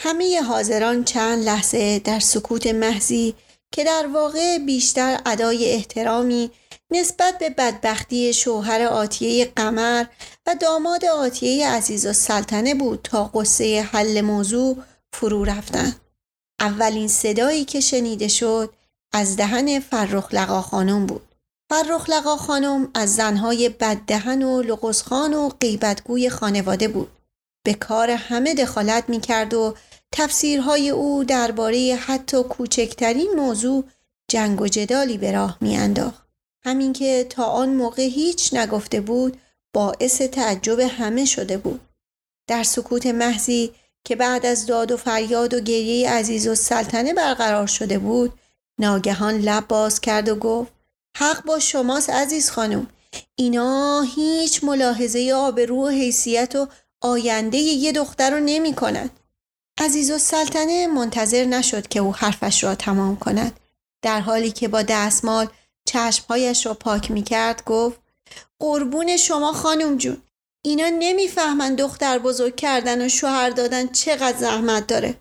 همه 0.00 0.42
حاضران 0.42 1.04
چند 1.04 1.44
لحظه 1.44 1.98
در 1.98 2.20
سکوت 2.20 2.66
محضی 2.66 3.34
که 3.74 3.84
در 3.84 4.06
واقع 4.06 4.58
بیشتر 4.58 5.20
ادای 5.26 5.70
احترامی 5.70 6.50
نسبت 6.94 7.38
به 7.38 7.50
بدبختی 7.50 8.34
شوهر 8.34 8.82
آتیه 8.82 9.44
قمر 9.44 10.04
و 10.46 10.54
داماد 10.60 11.04
آتیه 11.04 11.68
عزیز 11.68 12.06
و 12.06 12.12
سلطنه 12.12 12.74
بود 12.74 13.00
تا 13.04 13.24
قصه 13.24 13.88
حل 13.92 14.20
موضوع 14.20 14.76
فرو 15.12 15.44
رفتن. 15.44 15.96
اولین 16.60 17.08
صدایی 17.08 17.64
که 17.64 17.80
شنیده 17.80 18.28
شد 18.28 18.72
از 19.12 19.36
دهن 19.36 19.80
فرخ 19.80 20.34
لقا 20.34 20.62
خانم 20.62 21.06
بود. 21.06 21.34
فرخ 21.70 22.10
لقا 22.10 22.36
خانم 22.36 22.90
از 22.94 23.14
زنهای 23.14 23.68
بددهن 23.68 24.42
و 24.42 24.62
لغزخان 24.62 25.34
و 25.34 25.48
غیبتگوی 25.48 26.30
خانواده 26.30 26.88
بود. 26.88 27.10
به 27.64 27.74
کار 27.74 28.10
همه 28.10 28.54
دخالت 28.54 29.08
می 29.08 29.20
کرد 29.20 29.54
و 29.54 29.74
تفسیرهای 30.12 30.90
او 30.90 31.24
درباره 31.24 31.98
حتی 32.06 32.42
کوچکترین 32.42 33.30
موضوع 33.36 33.84
جنگ 34.30 34.60
و 34.60 34.66
جدالی 34.66 35.18
به 35.18 35.32
راه 35.32 35.58
میانداخت 35.60 36.22
همین 36.64 36.92
که 36.92 37.26
تا 37.30 37.44
آن 37.44 37.68
موقع 37.74 38.02
هیچ 38.02 38.54
نگفته 38.54 39.00
بود 39.00 39.40
باعث 39.74 40.22
تعجب 40.22 40.80
همه 40.80 41.24
شده 41.24 41.56
بود 41.56 41.80
در 42.48 42.62
سکوت 42.62 43.06
محضی 43.06 43.72
که 44.04 44.16
بعد 44.16 44.46
از 44.46 44.66
داد 44.66 44.92
و 44.92 44.96
فریاد 44.96 45.54
و 45.54 45.60
گریه 45.60 46.10
عزیز 46.10 46.46
و 46.46 46.54
سلطنه 46.54 47.14
برقرار 47.14 47.66
شده 47.66 47.98
بود 47.98 48.32
ناگهان 48.80 49.38
لب 49.38 49.68
باز 49.68 50.00
کرد 50.00 50.28
و 50.28 50.34
گفت 50.34 50.72
حق 51.16 51.44
با 51.44 51.58
شماست 51.58 52.10
عزیز 52.10 52.50
خانم 52.50 52.86
اینا 53.34 54.04
هیچ 54.14 54.64
ملاحظه 54.64 55.32
آبرو 55.36 55.84
و 55.84 55.88
حیثیت 55.88 56.56
و 56.56 56.68
آینده 57.00 57.58
یه 57.58 57.92
دختر 57.92 58.30
رو 58.30 58.40
نمی 58.40 58.74
کند. 58.74 59.10
عزیز 59.80 60.10
و 60.10 60.18
منتظر 60.94 61.44
نشد 61.44 61.88
که 61.88 62.00
او 62.00 62.14
حرفش 62.14 62.64
را 62.64 62.74
تمام 62.74 63.16
کند. 63.16 63.60
در 64.02 64.20
حالی 64.20 64.50
که 64.50 64.68
با 64.68 64.82
دستمال 64.82 65.48
چشمهایش 65.88 66.66
را 66.66 66.74
پاک 66.74 67.10
می 67.10 67.22
کرد 67.22 67.64
گفت 67.64 68.00
قربون 68.58 69.16
شما 69.16 69.52
خانم 69.52 69.96
جون. 69.96 70.22
اینا 70.64 70.88
نمی‌فهمن 70.88 71.74
دختر 71.74 72.18
بزرگ 72.18 72.56
کردن 72.56 73.06
و 73.06 73.08
شوهر 73.08 73.50
دادن 73.50 73.88
چقدر 73.88 74.38
زحمت 74.38 74.86
داره. 74.86 75.20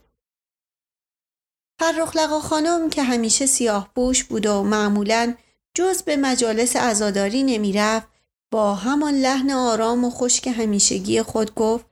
فرخ 1.79 2.39
خانم 2.41 2.89
که 2.89 3.03
همیشه 3.03 3.45
سیاه 3.45 3.89
بوش 3.95 4.23
بود 4.23 4.45
و 4.45 4.63
معمولا 4.63 5.35
جز 5.75 6.03
به 6.03 6.15
مجالس 6.15 6.75
ازاداری 6.75 7.43
نمی‌رفت 7.43 8.07
با 8.51 8.75
همان 8.75 9.15
لحن 9.15 9.51
آرام 9.51 10.05
و 10.05 10.09
خشک 10.09 10.47
همیشگی 10.47 11.21
خود 11.21 11.55
گفت 11.55 11.85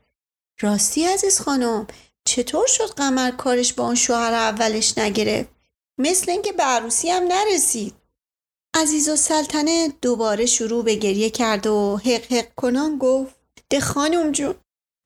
راستی 0.62 1.06
عزیز 1.06 1.40
خانم 1.40 1.88
چطور 2.26 2.68
شد 2.68 2.94
قمر 2.94 3.32
کارش 3.32 3.74
با 3.74 3.86
اون 3.86 3.96
شوهر 3.96 4.34
اولش 4.34 4.98
نگرفت؟ 4.98 5.50
مثل 5.98 6.32
اینکه 6.32 6.52
به 6.52 6.64
عروسی 6.64 7.10
هم 7.10 7.24
نرسید. 7.24 7.99
عزیز 8.76 9.10
و 9.10 9.16
سلطنه 9.16 9.94
دوباره 10.02 10.46
شروع 10.46 10.84
به 10.84 10.96
گریه 10.96 11.30
کرد 11.30 11.68
و 11.68 11.98
حق 11.98 12.34
حق 12.34 12.56
کنان 12.56 12.98
گفت 12.98 13.36
ده 13.70 13.80
خانم 13.80 14.32
جون 14.32 14.56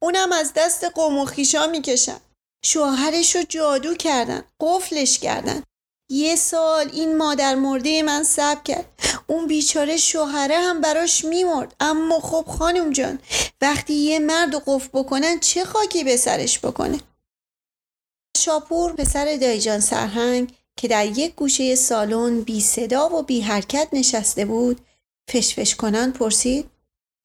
اونم 0.01 0.31
از 0.31 0.53
دست 0.55 0.83
قوم 0.83 1.17
و 1.17 1.25
خیشا 1.25 1.67
می‌کشن. 1.67 2.19
شوهرش 2.65 3.35
رو 3.35 3.43
جادو 3.43 3.95
کردن 3.95 4.43
قفلش 4.59 5.19
کردن. 5.19 5.63
یه 6.11 6.35
سال 6.35 6.89
این 6.93 7.17
مادر 7.17 7.55
مرده 7.55 8.03
من 8.03 8.23
سب 8.23 8.63
کرد. 8.63 8.85
اون 9.27 9.47
بیچاره 9.47 9.97
شوهره 9.97 10.57
هم 10.57 10.81
براش 10.81 11.25
میمرد. 11.25 11.75
اما 11.79 12.19
خب 12.19 12.45
خانم 12.57 12.91
جان 12.91 13.19
وقتی 13.61 13.93
یه 13.93 14.19
مرد 14.19 14.55
قفل 14.65 14.89
بکنن 14.93 15.39
چه 15.39 15.65
خاکی 15.65 16.03
به 16.03 16.17
سرش 16.17 16.59
بکنه؟ 16.59 16.99
شاپور 18.37 18.93
پسر 18.93 19.25
دایجان 19.25 19.79
سرهنگ 19.79 20.53
که 20.77 20.87
در 20.87 21.05
یک 21.05 21.35
گوشه 21.35 21.75
سالن 21.75 22.41
بی 22.41 22.61
صدا 22.61 23.09
و 23.09 23.23
بی 23.23 23.41
حرکت 23.41 23.87
نشسته 23.93 24.45
بود 24.45 24.81
فشفش 25.29 25.75
کنان 25.75 26.11
پرسید 26.11 26.69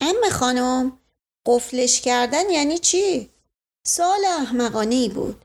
ام 0.00 0.30
خانم 0.32 0.98
قفلش 1.46 2.00
کردن 2.00 2.50
یعنی 2.50 2.78
چی؟ 2.78 3.30
سال 3.86 4.24
احمقانه 4.24 5.08
بود 5.08 5.44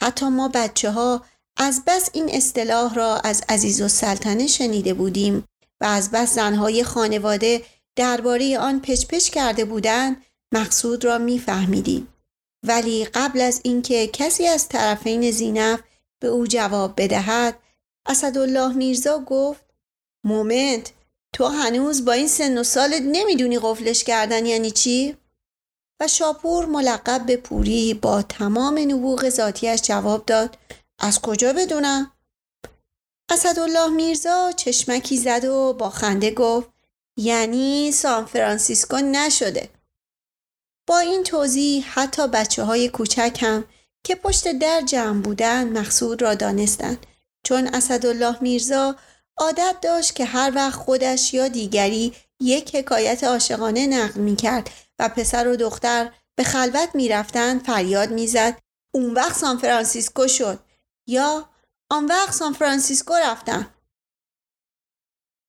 حتی 0.00 0.28
ما 0.28 0.48
بچه 0.48 0.90
ها 0.90 1.24
از 1.56 1.82
بس 1.86 2.10
این 2.12 2.30
اصطلاح 2.30 2.94
را 2.94 3.16
از 3.16 3.42
عزیز 3.48 3.82
و 3.82 3.88
سلطنه 3.88 4.46
شنیده 4.46 4.94
بودیم 4.94 5.44
و 5.80 5.84
از 5.84 6.10
بس 6.10 6.34
زنهای 6.34 6.84
خانواده 6.84 7.62
درباره 7.96 8.58
آن 8.58 8.80
پچپچ 8.80 9.30
کرده 9.30 9.64
بودند 9.64 10.24
مقصود 10.54 11.04
را 11.04 11.18
میفهمیدیم 11.18 12.08
ولی 12.66 13.04
قبل 13.04 13.40
از 13.40 13.60
اینکه 13.64 14.06
کسی 14.06 14.46
از 14.46 14.68
طرفین 14.68 15.30
زینف 15.30 15.80
به 16.24 16.30
او 16.30 16.46
جواب 16.46 16.94
بدهد 16.96 17.58
اسدالله 18.06 18.72
میرزا 18.72 19.18
گفت 19.18 19.64
مومنت 20.24 20.92
تو 21.34 21.46
هنوز 21.46 22.04
با 22.04 22.12
این 22.12 22.28
سن 22.28 22.58
و 22.58 22.62
سالت 22.62 23.02
نمی‌دونی 23.02 23.58
قفلش 23.58 24.04
کردن 24.04 24.46
یعنی 24.46 24.70
چی؟ 24.70 25.16
و 26.00 26.08
شاپور 26.08 26.66
ملقب 26.66 27.26
به 27.26 27.36
پوری 27.36 27.94
با 27.94 28.22
تمام 28.22 28.78
نبوغ 28.78 29.28
ذاتیش 29.28 29.82
جواب 29.82 30.26
داد 30.26 30.58
از 30.98 31.20
کجا 31.20 31.52
بدونم؟ 31.52 32.12
اسدالله 33.30 33.88
میرزا 33.88 34.52
چشمکی 34.52 35.16
زد 35.16 35.44
و 35.44 35.72
با 35.72 35.90
خنده 35.90 36.30
گفت 36.30 36.68
یعنی 37.18 37.92
سان 37.92 38.24
فرانسیسکو 38.24 38.96
نشده 38.96 39.68
با 40.86 40.98
این 40.98 41.22
توضیح 41.22 41.84
حتی 41.88 42.28
بچه 42.28 42.62
های 42.64 42.88
کوچک 42.88 43.38
هم 43.40 43.64
که 44.04 44.14
پشت 44.14 44.52
در 44.52 44.80
جمع 44.80 45.22
بودن 45.22 45.78
مقصود 45.78 46.22
را 46.22 46.34
دانستند. 46.34 47.06
چون 47.44 47.66
اسدالله 47.66 48.36
میرزا 48.40 48.96
عادت 49.36 49.76
داشت 49.82 50.14
که 50.14 50.24
هر 50.24 50.52
وقت 50.54 50.74
خودش 50.74 51.34
یا 51.34 51.48
دیگری 51.48 52.14
یک 52.40 52.76
حکایت 52.76 53.24
عاشقانه 53.24 53.86
نقل 53.86 54.20
می 54.20 54.36
کرد 54.36 54.70
و 54.98 55.08
پسر 55.08 55.48
و 55.48 55.56
دختر 55.56 56.12
به 56.36 56.44
خلوت 56.44 56.94
می 56.94 57.08
رفتن 57.08 57.58
فریاد 57.58 58.10
می 58.10 58.26
زد 58.26 58.58
اون 58.94 59.14
وقت 59.14 59.36
سان 59.36 59.58
فرانسیسکو 59.58 60.28
شد 60.28 60.58
یا 61.08 61.48
آن 61.90 62.06
وقت 62.06 62.32
سان 62.32 62.52
فرانسیسکو 62.52 63.14
رفتم 63.14 63.74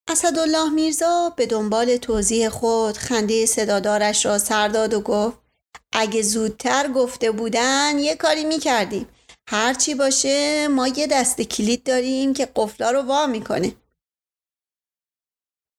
اسدالله 0.10 0.70
میرزا 0.70 1.34
به 1.38 1.46
دنبال 1.46 1.98
توضیح 1.98 2.50
خود 2.50 2.98
خنده 2.98 3.46
صدادارش 3.46 4.26
را 4.26 4.38
سرداد 4.38 4.94
و 4.94 5.02
گفت 5.02 5.45
اگه 5.92 6.22
زودتر 6.22 6.88
گفته 6.88 7.32
بودن 7.32 8.00
یه 8.00 8.16
کاری 8.16 8.44
می‌کردیم. 8.44 9.08
هرچی 9.50 9.96
باشه 9.96 10.68
ما 10.68 10.88
یه 10.88 11.08
دست 11.08 11.42
کلید 11.42 11.84
داریم 11.84 12.34
که 12.34 12.50
قفلا 12.56 12.92
رو 12.92 13.02
وا 13.02 13.28
می‌کنه. 13.28 13.76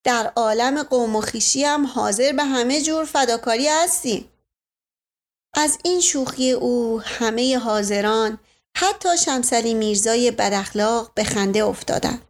در 0.05 0.33
عالم 0.37 0.83
قوم 0.83 1.17
و 1.17 1.21
خیشی 1.21 1.65
هم 1.65 1.87
حاضر 1.87 2.33
به 2.33 2.45
همه 2.45 2.83
جور 2.83 3.05
فداکاری 3.05 3.69
هستیم. 3.69 4.33
از 5.55 5.79
این 5.85 6.01
شوخی 6.01 6.53
او 6.53 7.01
همه 7.01 7.59
حاضران 7.59 8.39
حتی 8.77 9.19
شمسلی 9.19 9.75
میرزای 9.75 10.31
بداخلاق 10.31 11.15
به 11.15 11.25
خنده 11.25 11.65
افتادند. 11.65 12.23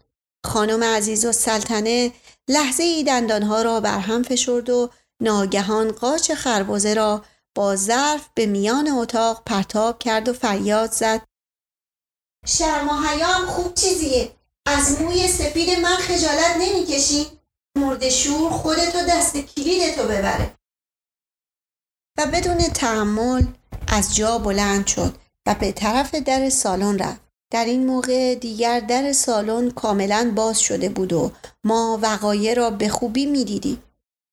خانم 0.46 0.84
عزیز 0.84 1.24
و 1.24 1.32
سلطنه 1.32 2.12
لحظه 2.48 2.82
ای 2.82 3.04
دندانها 3.04 3.62
را 3.62 3.80
برهم 3.80 4.22
فشرد 4.22 4.70
و 4.70 4.90
ناگهان 5.20 5.92
قاچ 5.92 6.32
خربزه 6.32 6.94
را 6.94 7.24
با 7.56 7.76
ظرف 7.76 8.28
به 8.34 8.46
میان 8.46 8.88
اتاق 8.88 9.42
پرتاب 9.46 9.98
کرد 9.98 10.28
و 10.28 10.32
فریاد 10.32 10.92
زد. 10.92 11.22
شرم 12.46 12.88
و 12.88 12.92
حیام 12.92 13.46
خوب 13.46 13.74
چیزیه. 13.74 14.32
از 14.66 15.00
موی 15.00 15.28
سپید 15.28 15.78
من 15.78 15.96
خجالت 15.96 16.56
نمی‌کشی. 16.60 17.26
مرد 17.78 18.08
شور 18.08 18.50
خودتو 18.50 18.98
دست 19.08 19.36
کلیدتو 19.36 20.02
ببره. 20.02 20.54
و 22.18 22.26
بدون 22.26 22.58
تحمل 22.58 23.46
از 23.88 24.16
جا 24.16 24.38
بلند 24.38 24.86
شد 24.86 25.14
و 25.46 25.54
به 25.54 25.72
طرف 25.72 26.14
در 26.14 26.50
سالن 26.50 26.98
رفت. 26.98 27.20
در 27.52 27.64
این 27.64 27.86
موقع 27.86 28.34
دیگر 28.34 28.80
در 28.80 29.12
سالن 29.12 29.70
کاملا 29.70 30.32
باز 30.36 30.60
شده 30.60 30.88
بود 30.88 31.12
و 31.12 31.32
ما 31.64 31.98
وقایع 32.02 32.54
را 32.54 32.70
به 32.70 32.88
خوبی 32.88 33.26
می‌دیدیم. 33.26 33.82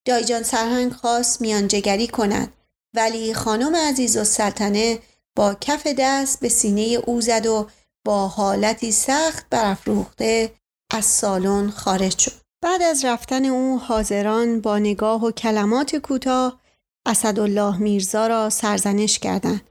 دایجان 0.07 0.43
سرهنگ 0.43 0.93
خواست 0.93 1.41
میانجگری 1.41 2.07
کند. 2.07 2.53
ولی 2.95 3.33
خانم 3.33 3.75
عزیز 3.75 4.17
و 4.17 4.23
سلطنه 4.23 4.99
با 5.35 5.53
کف 5.61 5.87
دست 5.97 6.39
به 6.39 6.49
سینه 6.49 6.81
او 6.81 7.21
زد 7.21 7.45
و 7.45 7.67
با 8.05 8.27
حالتی 8.27 8.91
سخت 8.91 9.49
برافروخته 9.49 10.53
از 10.91 11.05
سالن 11.05 11.69
خارج 11.69 12.19
شد. 12.19 12.31
بعد 12.61 12.81
از 12.81 13.05
رفتن 13.05 13.45
او 13.45 13.79
حاضران 13.79 14.61
با 14.61 14.79
نگاه 14.79 15.25
و 15.25 15.31
کلمات 15.31 15.95
کوتاه 15.95 16.61
اسدالله 17.05 17.77
میرزا 17.77 18.27
را 18.27 18.49
سرزنش 18.49 19.19
کردند. 19.19 19.61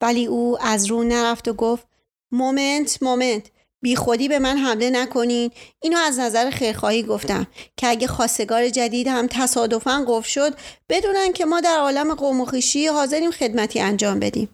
ولی 0.00 0.26
او 0.26 0.58
از 0.62 0.86
رو 0.86 1.04
نرفت 1.04 1.48
و 1.48 1.52
گفت 1.52 1.86
moment 2.32 3.02
moment. 3.02 3.50
بی 3.82 3.96
خودی 3.96 4.28
به 4.28 4.38
من 4.38 4.56
حمله 4.56 4.90
نکنین. 4.90 5.50
اینو 5.82 5.98
از 5.98 6.18
نظر 6.18 6.50
خیرخواهی 6.50 7.02
گفتم 7.02 7.46
که 7.76 7.88
اگه 7.88 8.06
خواستگار 8.06 8.68
جدید 8.68 9.08
هم 9.08 9.26
تصادفا 9.26 10.04
قف 10.08 10.26
شد 10.26 10.54
بدونن 10.88 11.32
که 11.32 11.44
ما 11.44 11.60
در 11.60 11.76
عالم 11.78 12.14
قوم 12.14 12.40
و 12.40 12.44
خیشی 12.44 12.86
حاضریم 12.86 13.30
خدمتی 13.30 13.80
انجام 13.80 14.20
بدیم. 14.20 14.48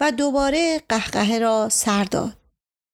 و 0.00 0.12
دوباره 0.12 0.82
قهقهه 0.88 1.38
را 1.38 1.68
سر 1.68 2.04
داد. 2.04 2.32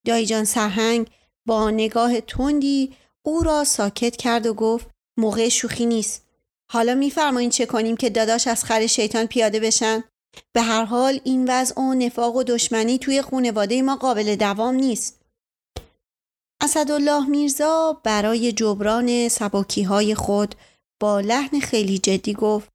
دایجان 0.06 0.44
سرهنگ 0.44 1.06
با 1.46 1.70
نگاه 1.70 2.20
تندی 2.20 2.96
او 3.22 3.42
را 3.42 3.64
ساکت 3.64 4.16
کرد 4.16 4.46
و 4.46 4.54
گفت 4.54 4.86
موقع 5.16 5.48
شوخی 5.48 5.86
نیست. 5.86 6.22
حالا 6.70 6.94
میفرمایین 6.94 7.50
چه 7.50 7.66
کنیم 7.66 7.96
که 7.96 8.10
داداش 8.10 8.46
از 8.46 8.64
خر 8.64 8.86
شیطان 8.86 9.26
پیاده 9.26 9.60
بشن؟ 9.60 10.04
به 10.52 10.62
هر 10.62 10.84
حال 10.84 11.20
این 11.24 11.44
وضع 11.48 11.80
و 11.80 11.94
نفاق 11.94 12.36
و 12.36 12.42
دشمنی 12.42 12.98
توی 12.98 13.22
خونواده 13.22 13.82
ما 13.82 13.96
قابل 13.96 14.36
دوام 14.36 14.74
نیست. 14.74 15.23
اسدالله 16.64 17.26
میرزا 17.26 18.00
برای 18.04 18.52
جبران 18.52 19.28
سباکی 19.28 19.82
های 19.82 20.14
خود 20.14 20.54
با 21.00 21.20
لحن 21.20 21.60
خیلی 21.60 21.98
جدی 21.98 22.34
گفت 22.34 22.68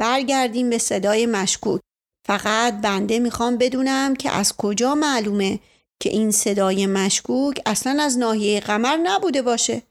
برگردیم 0.00 0.70
به 0.70 0.78
صدای 0.78 1.26
مشکوک. 1.26 1.80
فقط 2.26 2.80
بنده 2.80 3.18
می‌خوام 3.18 3.56
بدونم 3.56 4.16
که 4.16 4.30
از 4.30 4.56
کجا 4.56 4.94
معلومه 4.94 5.58
که 6.00 6.10
این 6.10 6.30
صدای 6.30 6.86
مشکوک 6.86 7.60
اصلا 7.66 8.02
از 8.02 8.18
ناحیه 8.18 8.60
قمر 8.60 8.96
نبوده 8.96 9.42
باشه. 9.42 9.82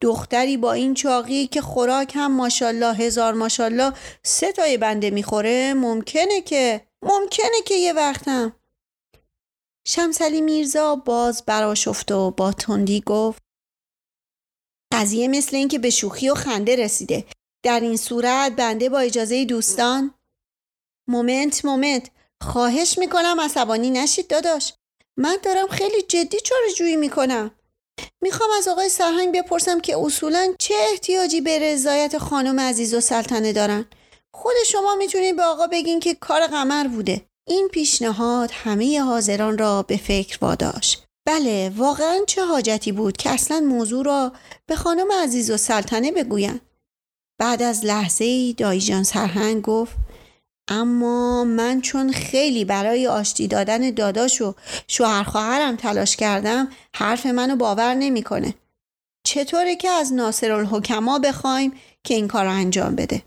دختری 0.00 0.56
با 0.56 0.72
این 0.72 0.94
چاقی 0.94 1.46
که 1.46 1.60
خوراک 1.60 2.12
هم 2.16 2.32
ماشالله 2.32 2.94
هزار 2.94 3.34
ماشالله 3.34 3.92
سه 4.22 4.52
تای 4.52 4.76
بنده 4.76 5.10
می‌خوره 5.10 5.74
ممکنه 5.74 6.40
که 6.40 6.80
ممکنه 7.02 7.62
که 7.66 7.74
یه 7.74 7.92
وقتم. 7.92 8.52
شمسلی 9.90 10.40
میرزا 10.40 10.96
باز 10.96 11.42
براشفت 11.46 12.12
و 12.12 12.30
با 12.30 12.52
تندی 12.52 13.00
گفت 13.06 13.42
قضیه 14.92 15.28
مثل 15.28 15.56
اینکه 15.56 15.78
به 15.78 15.90
شوخی 15.90 16.28
و 16.28 16.34
خنده 16.34 16.76
رسیده. 16.76 17.24
در 17.64 17.80
این 17.80 17.96
صورت 17.96 18.52
بنده 18.56 18.88
با 18.88 18.98
اجازه 18.98 19.44
دوستان. 19.44 20.14
مومنت 21.08 21.64
مومنت 21.64 22.10
خواهش 22.42 22.98
می‌کنم 22.98 23.40
عصبانی 23.40 23.90
نشید 23.90 24.28
داداش. 24.28 24.74
من 25.18 25.38
دارم 25.42 25.68
خیلی 25.68 26.02
جدی 26.02 26.40
چاره 26.40 26.72
جویی 26.76 26.96
می‌کنم. 26.96 27.50
می‌خوام 28.22 28.50
از 28.58 28.68
آقای 28.68 28.88
سرهنگ 28.88 29.38
بپرسم 29.38 29.80
که 29.80 29.96
اصولا 29.98 30.54
چه 30.58 30.74
احتیاجی 30.90 31.40
به 31.40 31.58
رضایت 31.58 32.18
خانم 32.18 32.60
عزیز 32.60 32.94
و 32.94 33.00
سلطنه 33.00 33.52
دارن؟ 33.52 33.86
خود 34.34 34.54
شما 34.66 34.94
می‌تونید 34.94 35.36
به 35.36 35.42
آقا 35.42 35.66
بگین 35.66 36.00
که 36.00 36.14
کار 36.14 36.46
قمر 36.46 36.88
بوده. 36.88 37.28
این 37.48 37.68
پیشنهاد 37.72 38.50
همه 38.52 39.00
حاضران 39.02 39.58
را 39.58 39.82
به 39.82 39.96
فکر 39.96 40.38
واداشت 40.40 41.04
بله 41.26 41.72
واقعا 41.76 42.18
چه 42.26 42.44
حاجتی 42.44 42.92
بود 42.92 43.16
که 43.16 43.30
اصلا 43.30 43.60
موضوع 43.60 44.04
را 44.04 44.32
به 44.66 44.76
خانم 44.76 45.12
عزیز 45.22 45.50
و 45.50 45.56
سلطنه 45.56 46.12
بگویند 46.12 46.60
بعد 47.40 47.62
از 47.62 47.84
لحظه 47.84 48.24
ای 48.24 48.52
دایجان 48.52 49.02
سرهنگ 49.02 49.62
گفت 49.62 49.96
اما 50.68 51.44
من 51.44 51.80
چون 51.80 52.12
خیلی 52.12 52.64
برای 52.64 53.06
آشتی 53.06 53.48
دادن 53.48 53.90
داداش 53.90 54.42
و 54.42 54.54
شوهر 54.88 55.22
خواهرم 55.22 55.76
تلاش 55.76 56.16
کردم 56.16 56.68
حرف 56.94 57.26
منو 57.26 57.56
باور 57.56 57.94
نمی‌کنه. 57.94 58.54
چطوره 59.26 59.76
که 59.76 59.88
از 59.88 60.12
ناصر 60.12 60.52
الحکما 60.52 61.18
بخوایم 61.18 61.72
که 62.04 62.14
این 62.14 62.28
کار 62.28 62.46
انجام 62.46 62.94
بده؟ 62.94 63.22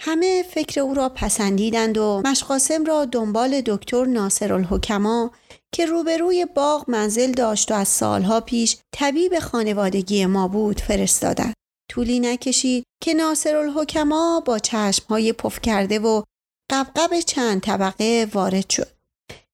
همه 0.00 0.44
فکر 0.50 0.80
او 0.80 0.94
را 0.94 1.08
پسندیدند 1.08 1.98
و 1.98 2.22
مشقاسم 2.24 2.84
را 2.84 3.04
دنبال 3.04 3.60
دکتر 3.60 4.04
ناصر 4.04 4.52
الحکما 4.52 5.30
که 5.72 5.86
روبروی 5.86 6.46
باغ 6.54 6.84
منزل 6.90 7.32
داشت 7.32 7.70
و 7.72 7.74
از 7.74 7.88
سالها 7.88 8.40
پیش 8.40 8.76
طبیب 8.94 9.38
خانوادگی 9.38 10.26
ما 10.26 10.48
بود 10.48 10.80
فرستادند. 10.80 11.54
طولی 11.90 12.20
نکشید 12.20 12.84
که 13.02 13.14
ناصر 13.14 13.56
الحکما 13.56 14.42
با 14.46 14.58
چشمهای 14.58 15.32
پف 15.32 15.60
کرده 15.60 15.98
و 15.98 16.22
قبقب 16.70 17.20
چند 17.20 17.60
طبقه 17.60 18.28
وارد 18.32 18.70
شد. 18.70 18.88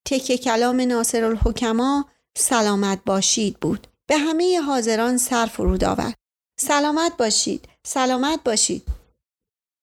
تکه 0.07 0.39
کلام 0.39 0.81
ناصر 0.81 1.25
الحکما 1.25 2.09
سلامت 2.39 3.05
باشید 3.07 3.61
بود. 3.61 3.87
به 4.09 4.19
همه 4.19 4.61
حاضران 4.61 5.19
سر 5.19 5.47
فرود 5.47 5.85
آورد. 5.85 6.15
سلامت 6.61 7.17
باشید. 7.17 7.69
سلامت 7.87 8.41
باشید. 8.45 9.04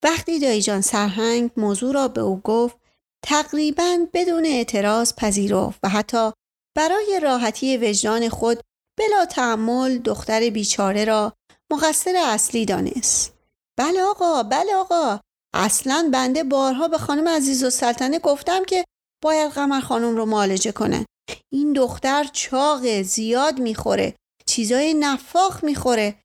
وقتی 0.03 0.39
دایجان 0.39 0.81
سرهنگ 0.81 1.51
موضوع 1.57 1.93
را 1.93 2.07
به 2.07 2.21
او 2.21 2.41
گفت 2.41 2.77
تقریبا 3.25 4.07
بدون 4.13 4.45
اعتراض 4.45 5.13
پذیرفت 5.15 5.79
و 5.83 5.89
حتی 5.89 6.31
برای 6.77 7.19
راحتی 7.23 7.77
وجدان 7.77 8.29
خود 8.29 8.61
بلا 8.99 9.25
تحمل 9.25 9.97
دختر 9.97 10.49
بیچاره 10.49 11.05
را 11.05 11.33
مقصر 11.71 12.15
اصلی 12.25 12.65
دانست. 12.65 13.33
بله 13.79 14.01
آقا 14.01 14.43
بله 14.43 14.75
آقا 14.75 15.19
اصلا 15.53 16.09
بنده 16.13 16.43
بارها 16.43 16.87
به 16.87 16.97
خانم 16.97 17.27
عزیز 17.27 17.63
و 17.63 17.69
سلطنه 17.69 18.19
گفتم 18.19 18.65
که 18.65 18.85
باید 19.23 19.51
قمر 19.51 19.79
خانم 19.79 20.17
رو 20.17 20.25
معالجه 20.25 20.71
کنن 20.71 21.05
این 21.53 21.73
دختر 21.73 22.23
چاق 22.23 23.01
زیاد 23.01 23.59
می‌خوره 23.59 24.15
چیزای 24.45 24.93
نفاخ 24.93 25.63
می‌خوره 25.63 26.15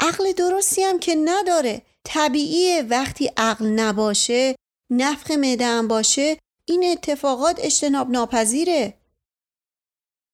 عقل 0.00 0.32
درستی 0.32 0.82
هم 0.82 0.98
که 0.98 1.14
نداره 1.24 1.82
طبیعیه 2.06 2.82
وقتی 2.82 3.30
عقل 3.36 3.66
نباشه 3.66 4.56
نفخ 4.90 5.30
معده 5.30 5.82
باشه 5.82 6.38
این 6.64 6.84
اتفاقات 6.84 7.60
اجتناب 7.60 8.10
ناپذیره 8.10 8.94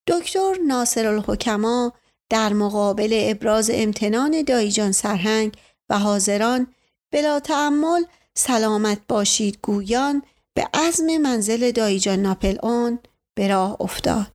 دکتر 0.07 0.55
ناصر 0.67 1.07
الحکما 1.07 1.93
در 2.31 2.53
مقابل 2.53 3.19
ابراز 3.23 3.71
امتنان 3.75 4.43
دایجان 4.43 4.93
سرهنگ 4.93 5.57
و 5.91 5.99
حاضران 5.99 6.75
بلا 7.13 7.41
تعمل 7.41 8.05
سلامت 8.35 9.01
باشید 9.09 9.59
گویان 9.63 10.23
به 10.57 10.69
عزم 10.75 11.17
منزل 11.17 11.71
دایجان 11.71 12.19
ناپل 12.19 12.59
اون 12.63 12.99
به 13.37 13.49
راه 13.49 13.77
افتاد. 13.81 14.27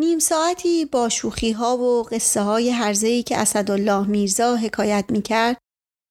نیم 0.00 0.18
ساعتی 0.18 0.84
با 0.84 1.08
شوخی 1.08 1.52
ها 1.52 1.76
و 1.76 2.02
قصه 2.02 2.40
های 2.40 2.70
هرزهی 2.70 3.22
که 3.22 3.38
اسدالله 3.38 4.06
میرزا 4.06 4.56
حکایت 4.56 5.04
می 5.08 5.22
کرد 5.22 5.58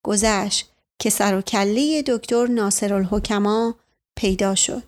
گذشت 0.05 0.69
که 0.99 1.09
سر 1.09 1.35
و 1.35 1.41
کله 1.41 2.03
دکتر 2.07 2.47
ناصر 2.47 2.93
الحکما 2.93 3.75
پیدا 4.15 4.55
شد. 4.55 4.83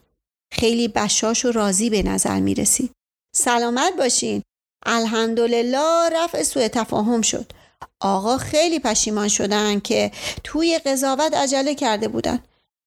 خیلی 0.54 0.88
بشاش 0.88 1.46
و 1.46 1.52
راضی 1.52 1.90
به 1.90 2.04
نظر 2.04 2.40
می 2.40 2.56
رسید. 2.56 2.92
سلامت 3.36 3.94
باشین. 3.98 4.44
الحمدلله 4.86 6.10
رفع 6.14 6.44
سوء 6.44 6.68
تفاهم 6.68 7.22
شد. 7.22 7.52
آقا 8.00 8.38
خیلی 8.38 8.80
پشیمان 8.80 9.28
شدن 9.28 9.80
که 9.80 10.12
توی 10.44 10.80
قضاوت 10.86 11.34
عجله 11.34 11.76
کرده 11.76 12.08
بودن 12.08 12.40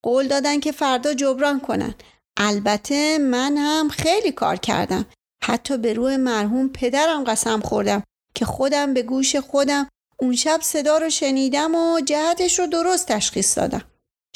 قول 0.02 0.28
دادن 0.28 0.60
که 0.60 0.72
فردا 0.72 1.14
جبران 1.14 1.60
کنن 1.60 1.94
البته 2.36 3.18
من 3.18 3.56
هم 3.56 3.88
خیلی 3.88 4.32
کار 4.32 4.56
کردم 4.56 5.04
حتی 5.42 5.78
به 5.78 5.92
روی 5.92 6.16
مرحوم 6.16 6.68
پدرم 6.68 7.24
قسم 7.24 7.60
خوردم 7.60 8.02
که 8.34 8.44
خودم 8.44 8.94
به 8.94 9.02
گوش 9.02 9.36
خودم 9.36 9.88
اون 10.20 10.36
شب 10.36 10.60
صدا 10.62 10.98
رو 10.98 11.10
شنیدم 11.10 11.74
و 11.74 12.00
جهتش 12.00 12.58
رو 12.58 12.66
درست 12.66 13.06
تشخیص 13.06 13.58
دادم. 13.58 13.82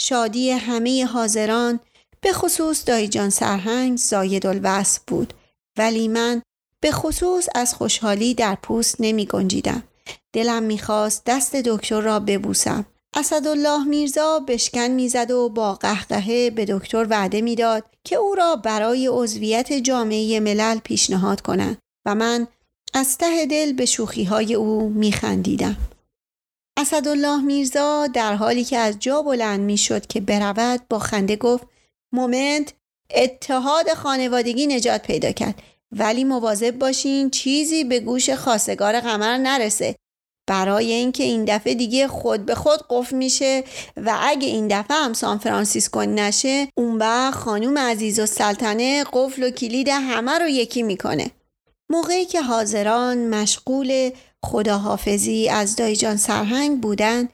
شادی 0.01 0.51
همه 0.51 1.07
حاضران 1.07 1.81
به 2.21 2.33
خصوص 2.33 2.83
دایجان 2.87 3.31
سرهنگ 3.31 3.99
زاید 3.99 4.47
الوصف 4.47 5.01
بود. 5.07 5.35
ولی 5.79 6.09
من 6.09 6.43
به 6.81 6.93
خصوص 6.93 7.49
از 7.55 7.75
خوشحالی 7.75 8.35
در 8.35 8.55
پوست 8.55 8.97
نمی 9.01 9.27
گنجیدم. 9.27 9.83
دلم 10.33 10.63
می‌خواست 10.63 11.23
دست 11.27 11.57
دکتر 11.57 12.01
را 12.01 12.21
ببوسم. 12.21 12.87
اسدالله 13.17 13.85
میرزا 13.85 14.39
بشکن 14.39 14.89
می‌زد 14.89 15.31
و 15.31 15.49
با 15.49 15.75
قهقهه 15.75 16.51
به 16.51 16.65
دکتر 16.65 17.07
وعده 17.11 17.41
می‌داد 17.41 17.85
که 18.05 18.17
او 18.17 18.35
را 18.35 18.57
برای 18.57 19.07
عضویت 19.07 19.73
جامعه 19.73 20.41
ملل 20.41 20.79
پیشنهاد 20.79 21.41
کنند 21.41 21.79
و 22.07 22.15
من 22.15 22.47
از 22.97 23.19
ته 23.19 23.47
دل 23.47 23.73
به 23.73 23.87
شوخی 23.87 24.25
های 24.25 24.55
او 24.55 24.89
میخندیدم. 24.89 25.77
اسدالله 26.77 27.43
میرزا 27.43 28.07
در 28.07 28.35
حالی 28.35 28.65
که 28.65 28.79
از 28.79 28.99
جا 28.99 29.23
بلند 29.23 29.61
می‌شد 29.61 30.07
که 30.07 30.21
برود 30.21 30.81
با 30.91 30.99
خنده 30.99 31.37
گفت 31.37 31.67
moment 32.13 32.73
اتحاد 33.11 33.89
خانوادگی 33.95 34.67
نجات 34.67 35.03
پیدا 35.03 35.33
کرد. 35.33 35.63
ولی 35.93 36.25
مواظب 36.25 36.79
باشین 36.79 37.31
چیزی 37.31 37.85
به 37.85 38.01
گوش 38.01 38.31
خواستگار 38.31 39.01
قمر 39.01 39.37
نرسه. 39.39 39.95
برای 40.47 40.93
اینکه 40.93 41.25
این 41.25 41.45
دفعه 41.45 41.75
دیگه 41.75 42.09
خود 42.09 42.47
به 42.47 42.55
خود 42.55 42.81
قفل 42.91 43.17
میشه 43.17 43.65
و 43.97 44.19
اگه 44.21 44.49
این 44.49 44.69
دفعه 44.69 44.97
هم 44.97 45.13
سان 45.13 45.39
فرانسیسکو 45.39 46.01
نشه 46.01 46.69
اون 46.77 46.99
وقت 46.99 47.35
خانوم 47.35 47.79
عزیزالسلطنه 47.79 49.05
قفل 49.13 49.43
و 49.43 49.51
کلید 49.51 49.89
همه 49.89 50.39
رو 50.39 50.49
یکی 50.49 50.83
می‌کنه. 50.83 51.31
موقعی 51.91 52.25
که 52.25 52.43
حاضران 52.43 53.35
مشغول 53.35 54.11
خداحافظی 54.45 55.49
از 55.49 55.77
دایجان 55.77 56.17
سرهنگ 56.17 56.81
بودن 56.81 57.29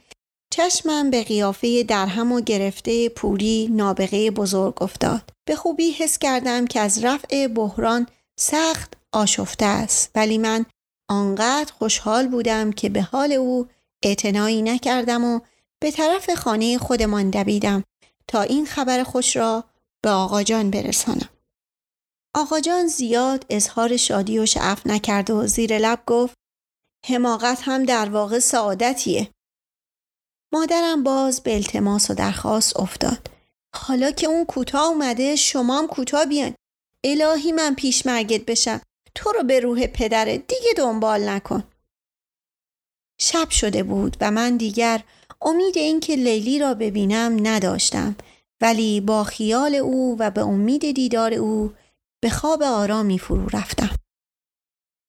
چشمم 0.53 1.11
به 1.11 1.25
قیافه 1.25 1.83
درهم 1.83 2.33
و 2.33 2.41
گرفته 2.41 3.09
پوری 3.09 3.69
نابغه 3.73 4.31
بزرگ 4.31 4.83
افتاد. 4.83 5.31
به 5.45 5.57
خوبی 5.57 5.91
حس 5.91 6.19
کردم 6.19 6.67
که 6.67 6.81
از 6.81 7.05
رفع 7.05 7.47
بحران 7.47 8.07
سخت 8.41 8.95
آشفته 9.13 9.65
است 9.65 10.11
ولی 10.15 10.39
من 10.39 10.67
آنقدر 11.09 11.73
خوشحال 11.73 12.29
بودم 12.29 12.73
که 12.73 12.89
به 12.89 13.03
حال 13.03 13.33
او 13.33 13.67
اعتنایی 14.03 14.63
نکردم 14.63 15.25
و 15.25 15.41
به 15.81 15.91
طرف 15.91 16.35
خانه 16.35 16.79
خودمان 16.79 17.31
دویدم 17.31 17.85
تا 18.29 18.43
این 18.43 18.67
خبر 18.67 19.03
خوش 19.03 19.37
را 19.37 19.65
به 20.03 20.11
آقا 20.11 20.43
جان 20.43 20.71
برسانم. 20.71 21.29
آقا 22.35 22.61
جان 22.61 22.87
زیاد 22.87 23.47
اظهار 23.51 23.97
شادی 23.97 24.39
و 24.39 24.47
شعف 24.47 24.87
نکرد 24.87 25.31
و 25.31 25.47
زیر 25.47 25.79
لب 25.79 26.03
گفت 26.07 26.35
حماقت 27.07 27.59
هم 27.63 27.85
در 27.85 28.09
واقع 28.09 28.39
سعادتیه. 28.39 29.31
مادرم 30.53 31.03
باز 31.03 31.41
به 31.41 31.55
التماس 31.55 32.11
و 32.11 32.15
درخواست 32.15 32.81
افتاد. 32.81 33.31
حالا 33.75 34.11
که 34.11 34.27
اون 34.27 34.45
کوتاه 34.45 34.87
اومده 34.87 35.37
شما 35.37 35.79
هم 35.79 35.87
کوتاه 35.87 36.25
بیان. 36.25 36.55
الهی 37.05 37.53
من 37.53 37.75
پیش 37.75 38.07
مرگت 38.07 38.45
بشم. 38.45 38.81
تو 39.15 39.33
رو 39.33 39.43
به 39.43 39.61
روح 39.61 39.87
پدره 39.87 40.39
دیگه 40.39 40.73
دنبال 40.77 41.29
نکن. 41.29 41.65
شب 43.21 43.51
شده 43.51 43.83
بود 43.83 44.17
و 44.21 44.31
من 44.31 44.57
دیگر 44.57 45.05
امید 45.43 45.79
اینکه 45.79 46.17
لیلی 46.17 46.59
را 46.59 46.75
ببینم 46.75 47.47
نداشتم 47.47 48.17
ولی 48.61 49.01
با 49.01 49.25
خیال 49.25 49.75
او 49.75 50.17
و 50.19 50.31
به 50.31 50.41
امید 50.41 50.91
دیدار 50.91 51.35
او 51.35 51.73
به 52.23 52.31
خواب 52.31 52.63
آرامی 52.63 53.19
فرو 53.19 53.47
رفتم. 53.53 53.91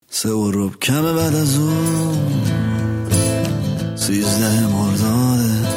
سه 0.10 0.30
و 0.30 0.52
روب 0.52 0.80
کم 0.80 1.16
بعد 1.16 1.36
از 1.36 1.58
اون 1.58 2.18
سیزده 3.96 4.68
مرداده 4.68 5.68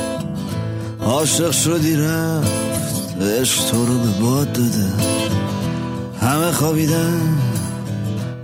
عاشق 1.00 1.50
شدی 1.50 1.96
رفت 1.96 2.52
عشق 3.20 3.70
تو 3.70 3.86
رو 3.86 3.98
به 3.98 4.20
باد 4.20 4.52
داده. 4.52 4.92
همه 6.20 6.52
خوابیدن. 6.52 7.38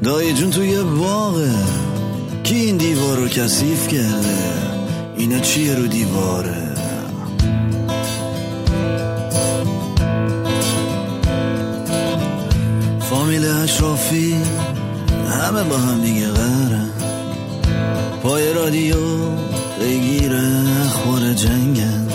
دایی 0.03 0.33
جون 0.33 0.51
توی 0.51 0.83
باغه. 0.83 1.55
کی 2.43 2.55
این 2.55 2.77
دیوار 2.77 3.17
رو 3.17 3.29
کثیف 3.29 3.89
کرده؟ 3.89 4.53
اینا 5.17 5.39
چیه 5.39 5.75
رو 5.75 5.87
دیواره؟ 5.87 6.70
فامیل 13.71 13.95
اشرافی 13.95 14.37
همه 15.29 15.63
با 15.63 15.77
هم 15.77 16.01
دیگه 16.01 16.29
قرن 16.29 16.91
پای 18.23 18.53
رادیو 18.53 18.97
بگیر 19.81 20.33
اخبار 20.85 21.33
جنگن 21.33 22.07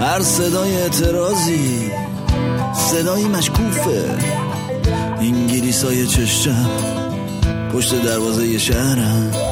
هر 0.00 0.20
صدای 0.20 0.76
اعتراضی 0.76 1.90
صدایی 2.74 3.24
مشکوفه. 3.24 4.04
انگلیس 5.18 5.84
های 5.84 6.06
چشم 6.06 6.70
پشت 7.72 8.02
دروازه 8.02 8.58
شهرم. 8.58 9.51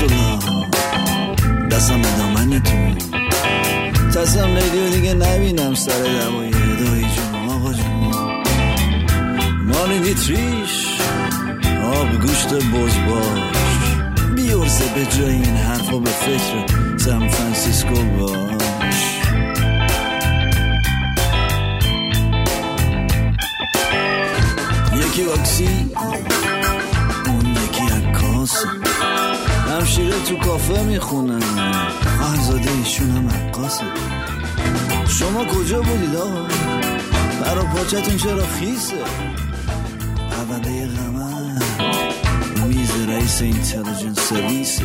اصلا 0.00 0.38
دستم 1.70 2.02
به 2.02 2.08
دامنتون 2.18 2.96
تصم 4.14 4.56
لیلی 4.56 4.96
دیگه 4.96 5.14
نبینم 5.14 5.74
سر 5.74 5.92
دمای 5.92 6.50
دایی 6.50 7.02
جون 7.02 7.48
آقا 7.48 7.72
جون 7.72 8.12
مانی 9.64 9.98
دیتریش 9.98 11.00
آب 11.84 12.20
گوشت 12.20 12.54
بز 12.54 12.94
باش 13.08 13.42
بیورزه 14.36 14.84
به 14.94 15.06
جای 15.06 15.32
این 15.34 15.56
حرفا 15.56 15.98
به 15.98 16.10
فکر 16.10 16.96
سان 16.96 17.28
فرانسیسکو 17.28 17.94
باش 17.94 19.20
یکی 24.94 25.22
واکسی 25.22 25.90
همشیره 29.90 30.24
تو 30.24 30.36
کافه 30.36 30.82
می‌خونن 30.82 31.40
خواهرزاده 32.18 32.70
ایشون 32.70 33.10
هم 33.10 33.28
عکاسه. 33.28 33.84
شما 35.08 35.44
کجا 35.44 35.80
بودید 35.80 36.16
آقا؟ 36.16 36.46
برا 37.40 37.62
پاچتون 37.62 38.16
چرا 38.16 38.46
خیسه؟ 38.46 38.94
پرونده 40.30 40.86
قمر 40.86 41.58
میز 42.66 42.90
رئیس 43.08 43.42
اینتلیجنس 43.42 44.20
سرویسه. 44.20 44.84